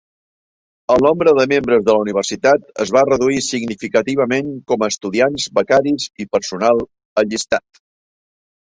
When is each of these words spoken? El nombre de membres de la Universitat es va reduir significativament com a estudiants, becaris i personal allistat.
El 0.93 1.03
nombre 1.07 1.33
de 1.39 1.43
membres 1.51 1.83
de 1.89 1.97
la 1.97 2.05
Universitat 2.05 2.65
es 2.85 2.93
va 2.97 3.05
reduir 3.11 3.45
significativament 3.49 4.51
com 4.73 4.87
a 4.89 4.93
estudiants, 4.95 5.47
becaris 5.61 6.11
i 6.27 6.31
personal 6.39 6.87
allistat. 7.25 7.85